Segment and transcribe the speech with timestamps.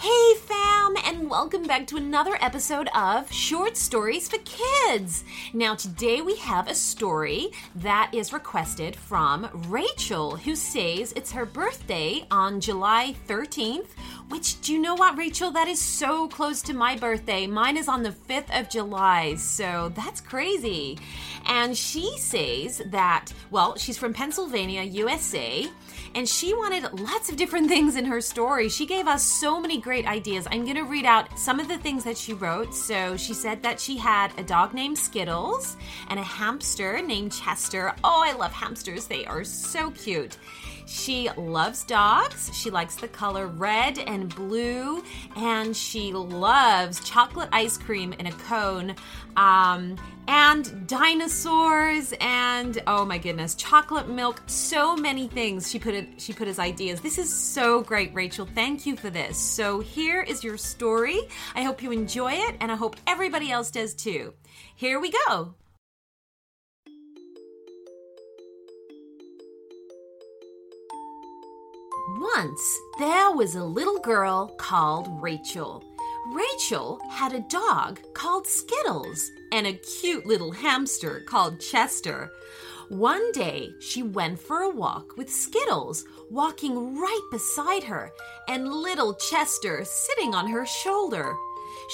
[0.00, 5.24] Hey, fam, and welcome back to another episode of Short Stories for Kids.
[5.52, 11.44] Now, today we have a story that is requested from Rachel, who says it's her
[11.44, 13.88] birthday on July 13th.
[14.30, 15.50] Which, do you know what, Rachel?
[15.50, 17.48] That is so close to my birthday.
[17.48, 20.98] Mine is on the 5th of July, so that's crazy.
[21.46, 25.66] And she says that, well, she's from Pennsylvania, USA,
[26.14, 28.68] and she wanted lots of different things in her story.
[28.68, 30.46] She gave us so many great ideas.
[30.48, 32.72] I'm going to read out some of the things that she wrote.
[32.72, 35.76] So she said that she had a dog named Skittles
[36.08, 37.96] and a hamster named Chester.
[38.04, 40.38] Oh, I love hamsters, they are so cute.
[40.86, 42.50] She loves dogs.
[42.54, 45.02] She likes the color red and blue,
[45.36, 48.94] and she loves chocolate ice cream in a cone.
[49.36, 49.96] Um,
[50.28, 56.32] and dinosaurs and oh my goodness chocolate milk so many things she put it she
[56.32, 57.00] put as ideas.
[57.00, 58.46] This is so great rachel.
[58.54, 59.36] Thank you for this.
[59.36, 61.20] So here is your story.
[61.54, 64.34] I hope you enjoy it and i hope everybody else does too.
[64.76, 65.54] Here we go
[72.20, 75.82] Once there was a little girl called Rachel.
[76.34, 82.30] Rachel had a dog called Skittles and a cute little hamster called Chester.
[82.90, 88.12] One day she went for a walk with Skittles walking right beside her
[88.48, 91.34] and little Chester sitting on her shoulder.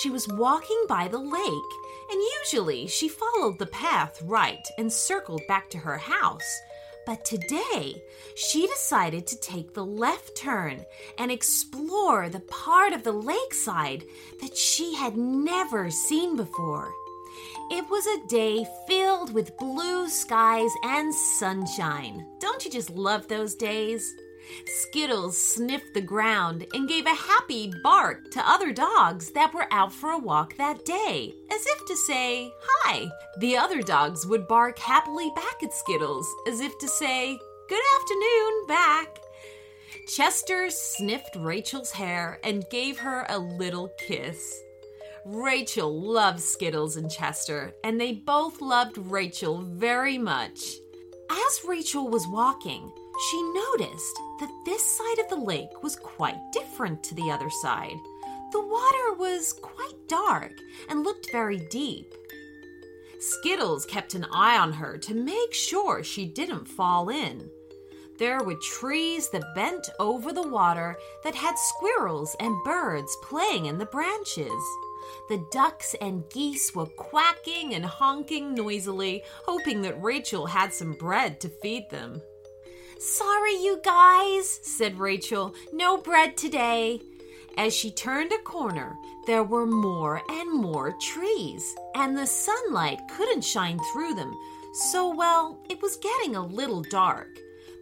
[0.00, 1.72] She was walking by the lake,
[2.10, 6.60] and usually she followed the path right and circled back to her house.
[7.06, 8.02] But today,
[8.34, 10.84] she decided to take the left turn
[11.18, 14.04] and explore the part of the lakeside
[14.40, 16.92] that she had never seen before.
[17.70, 22.26] It was a day filled with blue skies and sunshine.
[22.40, 24.14] Don't you just love those days?
[24.66, 29.92] Skittles sniffed the ground and gave a happy bark to other dogs that were out
[29.92, 33.08] for a walk that day, as if to say, Hi.
[33.38, 37.38] The other dogs would bark happily back at Skittles, as if to say,
[37.68, 39.18] Good afternoon, back.
[40.06, 44.60] Chester sniffed Rachel's hair and gave her a little kiss.
[45.24, 50.74] Rachel loved Skittles and Chester, and they both loved Rachel very much.
[51.30, 52.92] As Rachel was walking,
[53.30, 57.96] she noticed that this side of the lake was quite different to the other side.
[58.52, 60.52] The water was quite dark
[60.88, 62.14] and looked very deep.
[63.18, 67.50] Skittles kept an eye on her to make sure she didn't fall in.
[68.18, 73.78] There were trees that bent over the water that had squirrels and birds playing in
[73.78, 74.62] the branches.
[75.28, 81.40] The ducks and geese were quacking and honking noisily, hoping that Rachel had some bread
[81.40, 82.20] to feed them.
[83.06, 85.54] Sorry, you guys, said Rachel.
[85.74, 87.02] No bread today.
[87.58, 93.44] As she turned a corner, there were more and more trees, and the sunlight couldn't
[93.44, 94.34] shine through them,
[94.90, 97.28] so well, it was getting a little dark.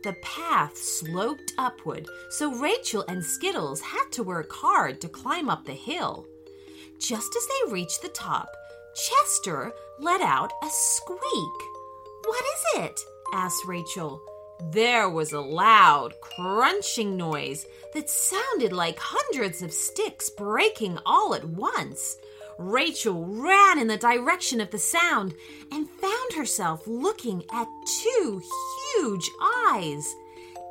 [0.03, 5.65] The path sloped upward, so Rachel and Skittles had to work hard to climb up
[5.65, 6.27] the hill.
[6.99, 8.49] Just as they reached the top,
[8.97, 11.59] Chester let out a squeak.
[12.25, 13.00] What is it?
[13.32, 14.21] asked Rachel.
[14.71, 21.45] There was a loud, crunching noise that sounded like hundreds of sticks breaking all at
[21.45, 22.17] once.
[22.59, 25.34] Rachel ran in the direction of the sound
[25.73, 27.67] and found herself looking at
[28.03, 28.41] two
[28.95, 29.28] huge
[29.67, 30.15] eyes.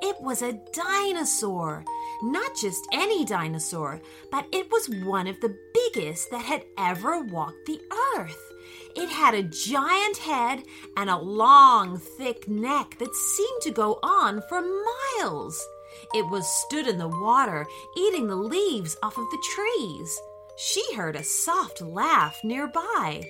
[0.01, 1.83] It was a dinosaur.
[2.23, 7.65] Not just any dinosaur, but it was one of the biggest that had ever walked
[7.65, 7.81] the
[8.15, 8.50] earth.
[8.95, 10.63] It had a giant head
[10.97, 15.65] and a long, thick neck that seemed to go on for miles.
[16.13, 20.19] It was stood in the water, eating the leaves off of the trees.
[20.57, 23.23] She heard a soft laugh nearby.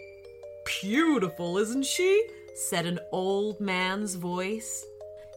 [0.82, 2.28] Beautiful, isn't she?
[2.56, 4.86] said an old man's voice.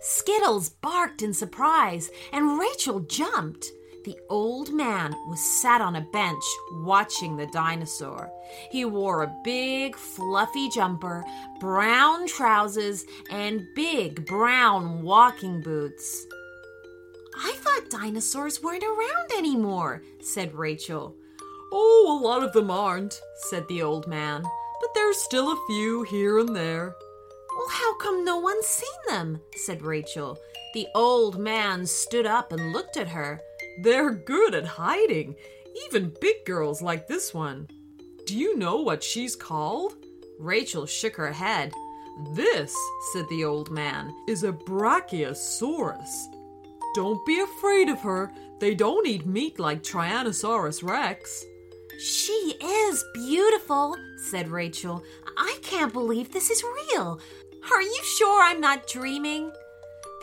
[0.01, 3.67] Skittles barked in surprise, and Rachel jumped.
[4.05, 8.31] The old man was sat on a bench watching the dinosaur.
[8.71, 11.25] He wore a big, fluffy jumper,
[11.59, 16.27] brown trousers, and big brown walking boots.
[17.35, 21.17] I thought dinosaurs weren't around anymore, said Rachel.
[21.73, 23.19] Oh, a lot of them aren't,
[23.49, 26.95] said the old man, but there's still a few here and there.
[27.57, 29.41] Well, how come no one's seen them?
[29.57, 30.39] said Rachel.
[30.75, 33.41] The old man stood up and looked at her.
[33.83, 35.35] They're good at hiding,
[35.87, 37.69] even big girls like this one.
[38.27, 39.97] Do you know what she's called?
[40.39, 41.73] Rachel shook her head.
[42.33, 42.75] This,
[43.13, 46.27] said the old man, is a brachiosaurus.
[46.95, 48.33] Don't be afraid of her.
[48.61, 51.45] They don't eat meat like Tyrannosaurus Rex.
[51.99, 55.03] She is beautiful, said Rachel.
[55.37, 57.21] I can't believe this is real.
[57.73, 59.51] Are you sure I'm not dreaming?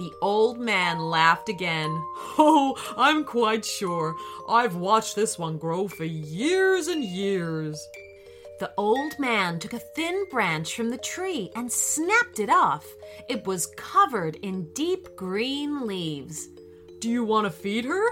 [0.01, 2.03] The old man laughed again.
[2.39, 4.15] Oh, I'm quite sure.
[4.49, 7.87] I've watched this one grow for years and years.
[8.59, 12.87] The old man took a thin branch from the tree and snapped it off.
[13.29, 16.47] It was covered in deep green leaves.
[16.99, 18.05] Do you want to feed her?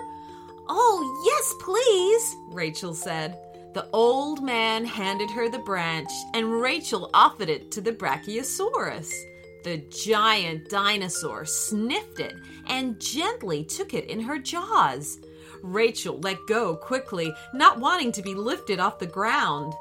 [0.68, 3.36] Oh, yes, please, Rachel said.
[3.74, 9.12] The old man handed her the branch, and Rachel offered it to the Brachiosaurus.
[9.63, 12.35] The giant dinosaur sniffed it
[12.67, 15.19] and gently took it in her jaws.
[15.61, 19.73] Rachel let go quickly, not wanting to be lifted off the ground.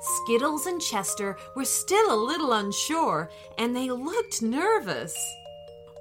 [0.00, 5.16] Skittles and Chester were still a little unsure, and they looked nervous.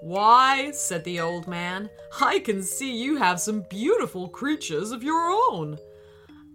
[0.01, 1.89] Why, said the old man,
[2.21, 5.77] I can see you have some beautiful creatures of your own.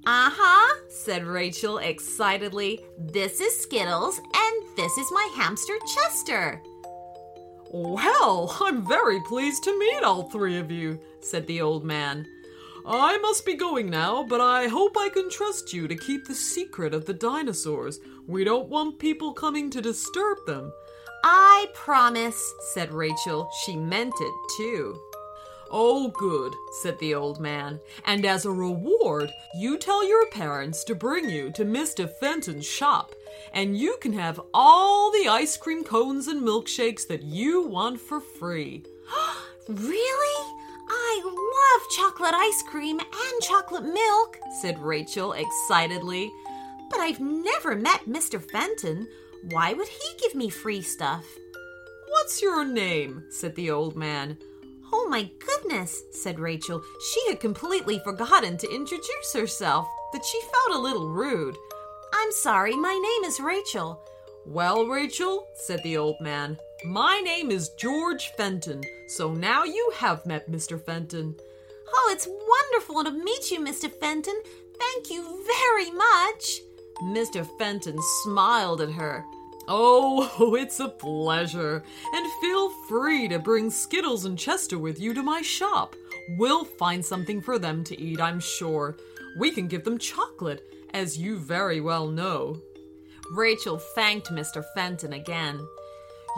[0.07, 2.81] Uh huh, said Rachel excitedly.
[2.97, 6.63] This is Skittles, and this is my hamster Chester.
[7.73, 12.27] Well, I'm very pleased to meet all three of you, said the old man.
[12.85, 16.35] I must be going now, but I hope I can trust you to keep the
[16.35, 18.01] secret of the dinosaurs.
[18.27, 20.73] We don't want people coming to disturb them.
[21.23, 22.43] I promise,
[22.75, 23.49] said Rachel.
[23.65, 24.99] She meant it too.
[25.73, 26.53] Oh, good,
[26.83, 27.79] said the old man.
[28.05, 32.11] And as a reward, you tell your parents to bring you to Mr.
[32.19, 33.15] Fenton's shop,
[33.53, 38.21] and you can have all the ice cream cones and milkshakes that you want for
[38.21, 38.85] free.
[39.69, 40.57] really?
[40.89, 46.33] I love chocolate ice cream and chocolate milk, said Rachel excitedly.
[46.91, 48.43] But I've never met Mr.
[48.43, 49.07] Fenton.
[49.51, 51.25] Why would he give me free stuff?
[52.09, 53.23] What's your name?
[53.31, 54.37] said the old man.
[54.93, 56.83] Oh my goodness, said Rachel.
[57.13, 61.57] She had completely forgotten to introduce herself, but she felt a little rude.
[62.13, 64.03] I'm sorry, my name is Rachel.
[64.47, 70.27] Well, Rachel, said the old man, my name is George Fenton, so now you have
[70.27, 70.83] met Mr.
[70.83, 71.37] Fenton.
[71.93, 73.91] Oh, it's wonderful to meet you, Mr.
[73.91, 74.41] Fenton.
[74.79, 76.61] Thank you very much.
[77.03, 77.47] Mr.
[77.59, 79.25] Fenton smiled at her.
[79.69, 81.83] Oh, it's a pleasure.
[82.15, 85.95] And feel free to bring Skittles and Chester with you to my shop.
[86.39, 88.97] We'll find something for them to eat, I'm sure.
[89.39, 90.63] We can give them chocolate,
[90.95, 92.61] as you very well know.
[93.33, 94.65] Rachel thanked Mr.
[94.75, 95.61] Fenton again.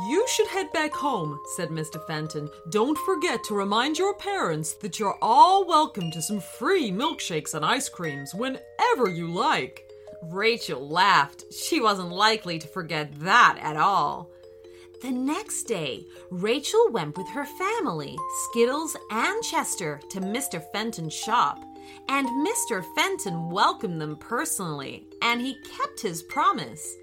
[0.09, 2.05] You should head back home, said Mr.
[2.07, 2.49] Fenton.
[2.71, 7.65] Don't forget to remind your parents that you're all welcome to some free milkshakes and
[7.65, 9.87] ice creams whenever you like.
[10.23, 11.45] Rachel laughed.
[11.53, 14.31] She wasn't likely to forget that at all.
[15.03, 20.63] The next day, Rachel went with her family, Skittles and Chester, to Mr.
[20.71, 21.59] Fenton's shop.
[22.09, 22.85] And Mr.
[22.95, 26.97] Fenton welcomed them personally, and he kept his promise.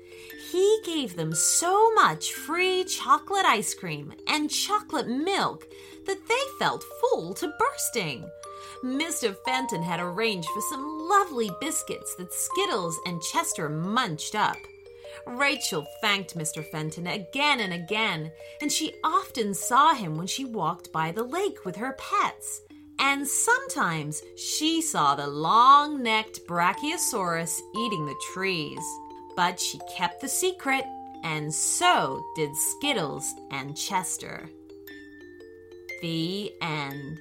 [0.50, 5.68] He gave them so much free chocolate ice cream and chocolate milk
[6.06, 8.30] that they felt full to bursting.
[8.82, 9.36] Mr.
[9.44, 14.56] Fenton had arranged for some lovely biscuits that Skittles and Chester munched up.
[15.26, 16.66] Rachel thanked Mr.
[16.66, 21.66] Fenton again and again, and she often saw him when she walked by the lake
[21.66, 22.62] with her pets.
[23.00, 28.84] And sometimes she saw the long necked Brachiosaurus eating the trees.
[29.36, 30.84] But she kept the secret,
[31.24, 34.50] and so did Skittles and Chester.
[36.02, 37.20] The end.